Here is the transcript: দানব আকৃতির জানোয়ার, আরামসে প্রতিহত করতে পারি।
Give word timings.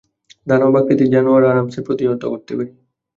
দানব 0.47 0.73
আকৃতির 0.79 1.09
জানোয়ার, 1.09 1.43
আরামসে 1.45 1.79
প্রতিহত 1.87 2.21
করতে 2.23 2.51
পারি। 2.57 2.71